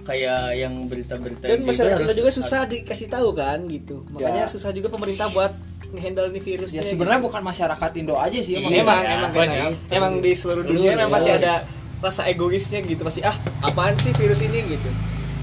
[0.00, 3.96] kayak yang berita-berita Dan juga masyarakat harus- juga susah dikasih tahu kan gitu.
[4.08, 4.48] Makanya Ya.
[4.48, 5.52] susah juga pemerintah buat
[5.90, 6.80] ngehandle nih virusnya.
[6.80, 8.62] ya sebenarnya bukan masyarakat Indo aja sih gitu.
[8.62, 9.58] emang emang Iya, emang banyak.
[9.58, 11.54] emang, emang di seluruh Seluruh dunia memang pasti ada
[12.00, 14.88] rasa egoisnya gitu pasti ah apaan sih virus ini gitu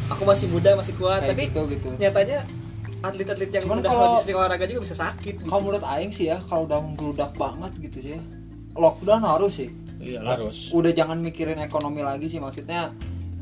[0.07, 2.41] aku masih muda masih kuat kayak tapi gitu gitu nyatanya
[2.99, 5.45] atlet-atlet yang Cuman udah kalau- lebih sering olahraga juga bisa sakit gitu.
[5.45, 8.21] kalau menurut Aing sih ya kalau udah membludak banget gitu sih ya,
[8.73, 10.33] lockdown harus sih Iyalah.
[10.35, 10.69] Harus.
[10.71, 12.89] udah jangan mikirin ekonomi lagi sih maksudnya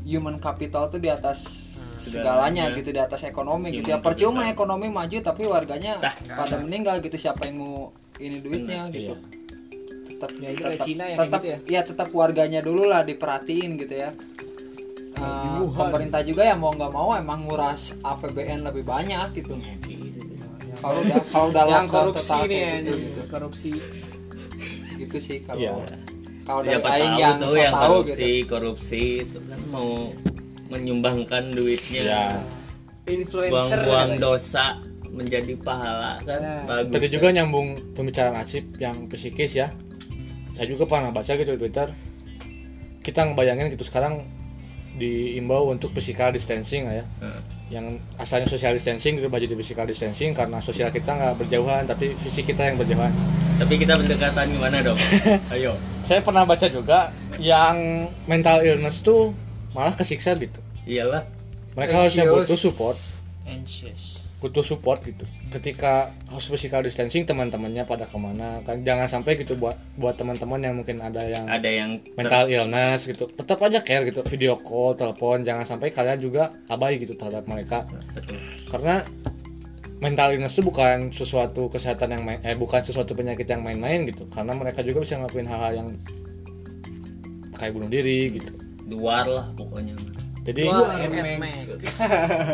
[0.02, 1.65] human capital tuh di atas
[2.06, 2.22] segalanya
[2.64, 2.78] Segalanya.
[2.78, 4.54] gitu di atas ekonomi gitu ya percuma capital.
[4.54, 9.14] ekonomi maju tapi warganya Tah, pada meninggal gitu siapa yang mau ini duitnya Benar, gitu
[9.14, 9.34] iya.
[10.08, 11.80] tetap Ya, itu kayak Cina yang tetap gitu ya.
[11.82, 14.10] tetap warganya dulu lah diperhatiin gitu ya
[15.16, 19.56] Eh, pemerintah juga ya mau nggak mau emang nguras APBN lebih banyak gitu
[20.76, 23.22] kalau udah kalau udah yang korupsi nih ya gitu, gitu.
[23.24, 23.70] korupsi
[24.96, 25.72] gitu sih kalau Iya.
[26.44, 30.12] kalau dari aing tahu yang so yang tahu korupsi gitu korupsi itu kan mau
[30.68, 32.24] menyumbangkan duitnya Ya.
[33.06, 33.50] influencer
[33.86, 36.56] buang-buang dosa menjadi pahala kan Ya.
[36.66, 39.70] bagus Tadi juga nyambung pembicaraan Asip yang psikis ya.
[40.50, 41.88] Saya juga pernah baca gitu di Twitter.
[42.98, 44.26] Kita ngebayangin gitu sekarang
[44.94, 47.04] diimbau untuk physical distancing ya.
[47.20, 47.40] Heeh.
[47.68, 52.46] Yang asalnya social distancing berubah jadi physical distancing karena sosial kita nggak berjauhan tapi fisik
[52.48, 53.10] kita yang berjauhan.
[53.56, 55.00] tapi kita berdekatan gimana dong
[55.56, 55.72] ayo
[56.04, 59.32] Saya pernah baca juga yang mental illness tuh
[59.76, 60.64] malah kesiksa gitu.
[60.88, 61.28] iyalah.
[61.76, 62.48] Mereka harusnya Anxious.
[62.48, 62.96] butuh support,
[63.44, 64.02] anxious.
[64.40, 65.28] Butuh support gitu.
[65.52, 68.64] Ketika harus physical distancing teman-temannya pada ke mana?
[68.64, 73.04] Kan jangan sampai gitu buat buat teman-teman yang mungkin ada yang ada yang mental illness
[73.04, 73.28] gitu.
[73.28, 74.24] Tetap aja care gitu.
[74.24, 77.84] Video call telepon jangan sampai kalian juga abai gitu terhadap mereka.
[78.16, 78.40] Betul.
[78.72, 79.04] Karena
[80.00, 84.24] mental illness itu bukan sesuatu kesehatan yang main, eh bukan sesuatu penyakit yang main-main gitu.
[84.32, 85.88] Karena mereka juga bisa ngelakuin hal-hal yang
[87.56, 89.94] kayak bunuh diri gitu luar lah pokoknya.
[90.46, 90.70] Jadi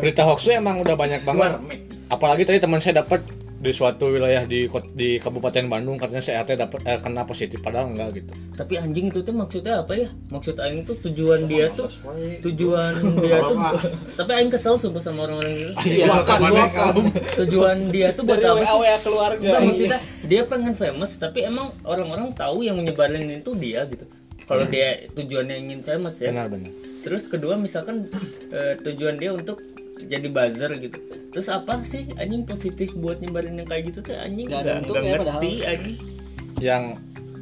[0.00, 1.60] berita hoax itu emang udah banyak banget.
[2.08, 3.20] Apalagi tadi teman saya dapat
[3.62, 8.18] di suatu wilayah di di Kabupaten Bandung katanya CRT dapat eh, kena positif padahal enggak
[8.18, 8.34] gitu.
[8.58, 10.10] Tapi anjing itu tuh maksudnya apa ya?
[10.34, 11.86] Maksud aing tuh tujuan dia tuh
[12.42, 12.92] tujuan
[13.22, 13.56] dia tuh
[14.18, 16.10] tapi aing kesel sumpah sama orang-orang gitu Iya,
[17.38, 18.78] tujuan dia tuh buat apa sih?
[18.82, 19.46] WA keluarga.
[19.46, 24.10] Enggak, maksudnya dia pengen famous tapi emang orang-orang tahu yang menyebarin itu dia gitu
[24.46, 26.30] kalau dia tujuannya ingin famous ya.
[26.30, 28.06] Benar-benar terus kedua misalkan
[28.54, 29.60] eh, tujuan dia untuk
[30.02, 30.98] jadi buzzer gitu.
[31.34, 34.48] Terus apa sih anjing positif buat nyebarin yang kayak gitu tuh anjing?
[34.48, 35.96] Nggak untungnya nggak ngerti anjing.
[36.62, 36.82] Yang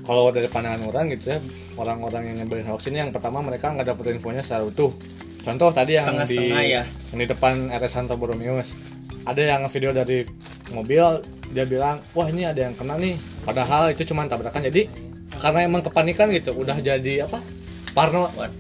[0.04, 1.38] kalau dari pandangan orang gitu ya
[1.76, 4.92] orang-orang yang nyebarin hoax ini yang pertama mereka nggak dapet infonya secara utuh.
[5.40, 6.82] Contoh tadi yang di Setengah-setengah ya.
[6.84, 8.76] yang di depan RS Santo Borromeus
[9.24, 10.24] ada yang video dari
[10.72, 11.04] mobil
[11.52, 13.16] dia bilang wah ini ada yang kena nih.
[13.44, 14.68] Padahal itu cuma tabrakan.
[14.68, 15.09] Jadi
[15.40, 17.40] karena emang kepanikan gitu udah jadi apa?
[17.90, 18.30] Parno.
[18.38, 18.52] What?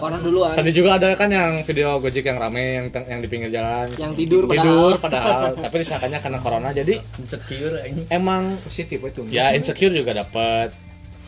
[0.00, 0.56] Orang duluan.
[0.56, 3.84] Tadi juga ada kan yang video Gojek yang rame yang yang di pinggir jalan.
[4.00, 4.96] Yang tidur tidur padahal.
[4.96, 8.08] padahal tapi disangkanya karena corona jadi insecure anjing.
[8.08, 9.28] emang positif itu.
[9.28, 10.72] Ya insecure juga dapat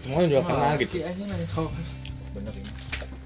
[0.02, 0.98] semuanya juga kena gitu.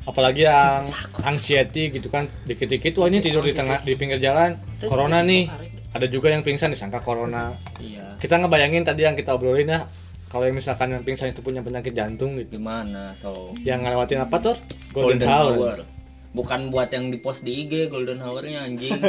[0.06, 0.86] apalagi yang
[1.26, 4.54] anxiety gitu kan dikit-dikit wah ini tidur di tengah di pinggir jalan
[4.86, 5.50] corona nih.
[5.96, 7.56] ada juga yang pingsan disangka corona.
[7.80, 8.20] Iya.
[8.20, 9.88] Kita ngebayangin tadi yang kita obrolin ya
[10.26, 12.58] kalau yang misalkan yang pingsan itu punya penyakit jantung gitu.
[12.58, 13.54] Gimana so?
[13.62, 14.56] Yang ngelewatin apa tuh
[14.90, 15.86] golden, hour.
[16.34, 18.92] Bukan buat yang di post di IG golden hour-nya anjing.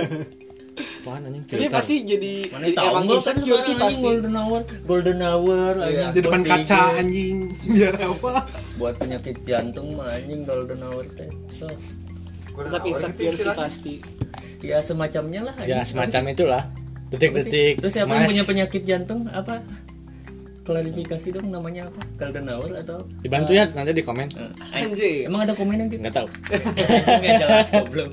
[0.78, 1.44] Apaan anjing?
[1.50, 1.74] Jadi filter.
[1.74, 4.04] pasti jadi, mana jadi tahu emang nggak kan insecure sih pasti.
[4.06, 7.38] golden hour golden hour anjing di depan kaca anjing.
[7.74, 8.34] Biar apa?
[8.78, 11.32] Buat penyakit jantung mah anjing golden hour teh.
[11.50, 11.66] So.
[12.54, 13.96] Tetap insecure sih pasti.
[14.58, 15.98] ya semacamnya lah ya anjing.
[15.98, 16.64] semacam itulah.
[17.08, 19.26] Detik-detik terus siapa yang punya penyakit jantung?
[19.32, 19.64] Apa
[20.68, 22.02] klarifikasi dong namanya apa?
[22.20, 23.00] Golden hour atau?
[23.24, 24.28] Dibantu ya nanti di komen.
[24.30, 25.24] Eh, Anjir.
[25.24, 26.04] emang ada komen yang gitu?
[26.04, 26.28] Nggak tahu.
[27.24, 28.12] Nggak jelas goblok.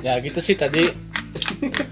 [0.00, 0.84] Ya gitu sih tadi.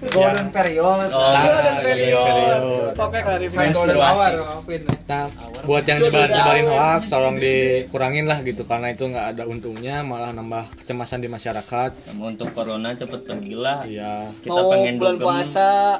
[0.07, 1.09] Golden period.
[1.09, 2.23] Oh, Nah, Golden golden period.
[2.23, 2.61] period.
[2.95, 3.57] Oke klarifikasi.
[3.59, 4.81] Main golden hour maafin.
[4.81, 4.95] Ya.
[5.03, 5.25] Nah,
[5.63, 10.31] buat yang nyebar nyebarin hoax tolong dikurangin lah gitu karena itu nggak ada untungnya malah
[10.31, 11.91] nambah kecemasan di masyarakat.
[12.05, 15.99] Sama untuk corona cepet pergilah ya kita Mau pengen bulan puasa,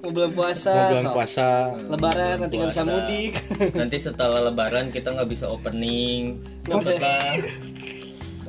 [0.00, 1.48] mau bulan puasa, mau bulan puasa.
[1.88, 3.32] Lebaran nanti nggak bisa mudik.
[3.76, 6.40] nanti setelah lebaran kita nggak bisa opening.
[6.68, 6.80] Lah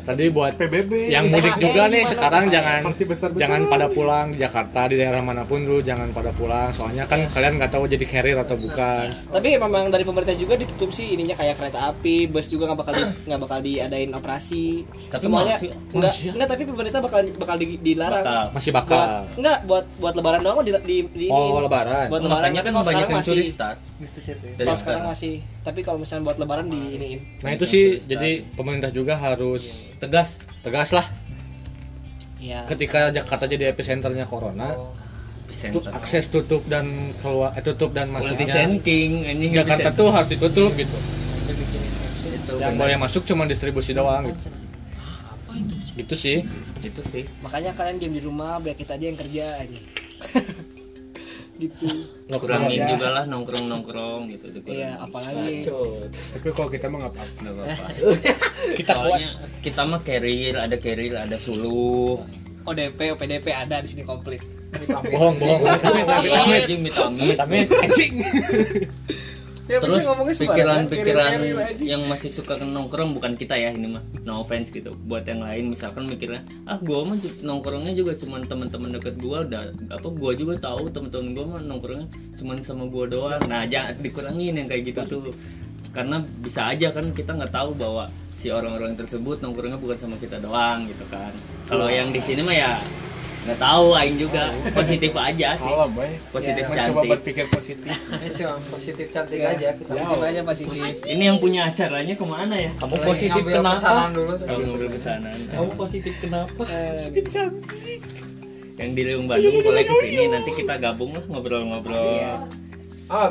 [0.01, 3.41] tadi buat PBB yang mudik juga nih sekarang jangan Party besar-besaran.
[3.41, 7.25] jangan pada pulang di Jakarta di daerah mana pun dulu jangan pada pulang soalnya kan
[7.27, 11.33] kalian nggak tahu jadi carrier atau bukan Tapi memang dari pemerintah juga ditutup sih ininya
[11.33, 14.83] kayak kereta api, bus juga nggak bakal di, nggak bakal diadain operasi.
[15.07, 15.55] Tapi Semuanya
[15.91, 16.31] nggak ya?
[16.33, 18.23] nggak tapi pemerintah bakal bakal di- dilarang.
[18.23, 19.05] bakal masih Buat bakal
[19.37, 21.63] nggak buat buat lebaran doang di di, di oh ini.
[21.63, 23.77] lebaran Buat lebaran makanya kan banyak sekarang yang masih turis start
[24.57, 25.41] kalau sekarang masih.
[25.61, 27.19] Tapi kalau misalnya buat lebaran di iniin.
[27.45, 31.07] nah itu sih jadi pemerintah juga harus tegas tegas lah.
[32.41, 32.65] Ya.
[32.65, 34.73] ketika Jakarta jadi epicenternya corona
[35.53, 40.97] center akses tutup dan keluar eh, tutup dan masuknya ini Jakarta tuh harus ditutup gitu.
[41.45, 44.49] Itu yang boleh masuk cuma distribusi doang gitu.
[46.01, 46.37] Gitu sih.
[46.81, 47.29] Itu sih.
[47.45, 49.79] Makanya kalian diam di rumah biar kita aja yang kerja ini.
[51.61, 51.85] gitu.
[52.41, 54.45] kurangin kurang juga lah nongkrong nongkrong gitu.
[54.65, 55.69] Iya, apalagi.
[56.09, 57.37] Tapi kalau kita mah nggak apa-apa.
[57.37, 57.85] Nggak apa-apa.
[58.73, 59.05] Kita kuat.
[59.05, 59.29] Soalnya
[59.61, 62.17] kita mah carrier ada carrier ada suluh.
[62.65, 64.41] ODP, OPDP ada di sini komplit.
[65.11, 65.61] bohong bohong.
[65.67, 66.81] Anjing
[67.19, 68.05] vitamin tapi
[69.71, 70.03] Ya, terus
[70.35, 71.79] pikiran-pikiran aja.
[71.79, 74.03] yang masih suka nongkrong bukan kita ya ini mah.
[74.27, 74.91] No offense gitu.
[75.07, 79.71] Buat yang lain misalkan mikirnya ah gua mah nongkrongnya juga cuman teman-teman deket gua udah
[79.87, 83.43] apa gua juga tahu teman-teman gua mah nongkrongnya cuman sama gua doang.
[83.47, 85.31] Nah jangan dikurangin yang kayak gitu tuh.
[85.95, 90.43] Karena bisa aja kan kita nggak tahu bahwa si orang-orang tersebut nongkrongnya bukan sama kita
[90.43, 91.31] doang gitu kan.
[91.71, 92.75] Kalau yang di sini mah ya
[93.41, 94.53] nggak tahu aing juga.
[94.71, 95.65] Positif aja sih.
[95.65, 96.11] Boy.
[96.29, 97.09] positif Mencoba cantik.
[97.09, 97.89] berpikir positif.
[98.73, 100.93] positif cantik Ya, aja kita Positif aja positif.
[101.09, 102.71] ini yang punya acaranya ke mana ya?
[102.77, 104.33] Kamu positif pesanan dulu.
[104.37, 105.33] Kalau ngobrol pesanan.
[105.49, 106.61] Kamu positif kenapa?
[106.93, 107.23] Positif
[108.81, 112.17] yang di Bandung boleh ke sini nanti kita gabung lah ngobrol-ngobrol.
[113.11, 113.27] Oh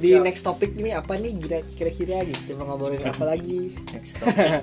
[0.00, 3.76] habis ya Di next topik ini apa nih kira- kira-kira gitu mau ngobrolin apa lagi?
[3.90, 4.48] next topic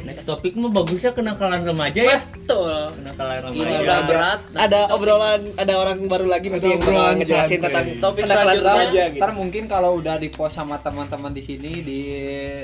[0.00, 2.94] next topik mah bagusnya kenakalan remaja ya Betul.
[2.94, 4.40] kenakalan Ini remaja udah berat.
[4.54, 8.72] Ada obrolan, ada orang baru lagi nanti yang bakal obrolan ngejelasin tentang Topik kenakalan selanjutnya,
[8.72, 9.20] remaja gitu.
[9.20, 12.00] ntar mungkin kalau udah di post sama teman-teman di sini di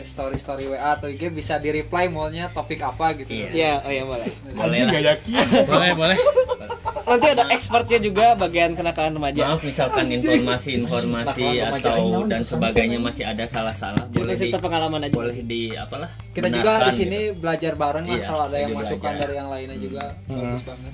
[0.00, 3.48] story story WA atau IG bisa di reply maunya topik apa gitu Iya.
[3.50, 4.28] Ya, oh ya boleh.
[4.50, 5.34] boleh lah Gak yakin.
[5.64, 6.16] boleh boleh
[7.04, 9.40] nanti ada expertnya juga bagian kenakalan remaja.
[9.52, 15.14] Maaf misalkan informasi-informasi atau dan sebagainya masih ada salah-salah boleh di cerita pengalaman aja.
[15.14, 17.40] boleh di apalah kita juga di sini gitu.
[17.40, 19.20] belajar bareng lah Iya, kalau ada yang masukan belajar.
[19.20, 20.92] dari yang lainnya juga bagus banget.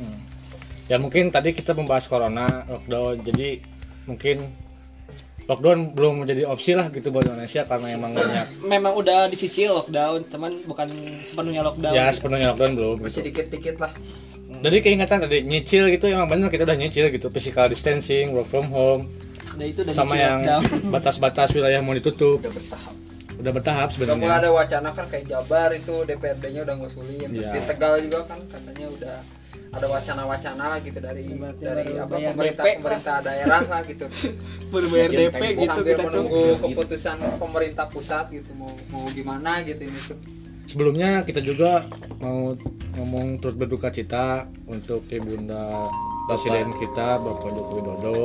[0.91, 3.49] Ya mungkin tadi kita membahas corona lockdown jadi
[4.11, 4.37] mungkin
[5.47, 10.23] lockdown belum menjadi opsi lah gitu buat Indonesia karena emang banyak memang udah dicicil lockdown
[10.31, 10.89] cuman bukan
[11.27, 13.27] sepenuhnya lockdown ya sepenuhnya lockdown belum masih gitu.
[13.35, 13.91] dikit-dikit lah
[14.53, 18.67] Jadi keingetan tadi nyicil gitu emang bener kita udah nyicil gitu physical distancing work from
[18.69, 19.07] home.
[19.53, 20.41] Nah, itu udah sama yang
[20.95, 22.39] batas-batas wilayah mau ditutup.
[22.39, 22.95] Udah bertahap.
[23.37, 24.37] Udah bertahap udah sebenarnya.
[24.37, 27.53] ada wacana kan kayak Jabar itu DPRD-nya udah ngusulin Terus Iya.
[27.55, 29.17] di Tegal juga kan katanya udah
[29.71, 32.77] ada wacana-wacana lah gitu dari Berarti dari apa pemerintah DP lah.
[32.77, 34.05] pemerintah daerah lah gitu.
[34.73, 36.07] Baru bayar DP gitu sambil kita tuh.
[36.07, 40.19] menunggu keputusan pemerintah pusat gitu mau mau gimana gitu ini tuh
[40.71, 41.83] sebelumnya kita juga
[42.23, 42.55] mau
[42.95, 45.91] ngomong turut berduka cita untuk ibunda
[46.25, 48.19] presiden kita Bapak Joko Widodo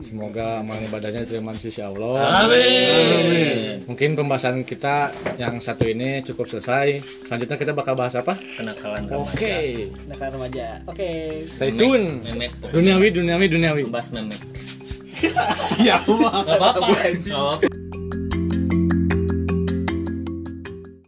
[0.00, 3.84] semoga amal ibadahnya diterima di sisi Allah Amin.
[3.84, 9.28] mungkin pembahasan kita yang satu ini cukup selesai selanjutnya kita bakal bahas apa Kenakalan oke
[9.36, 9.92] remaja.
[10.00, 11.10] kenakalan remaja oke
[11.44, 12.48] stay tune Memek.
[12.64, 14.40] duniawi duniawi duniawi Membahas memek.
[15.68, 16.00] Siap.
[16.08, 16.96] Gak apa-apa.
[17.12, 17.79] Gak apa-apa.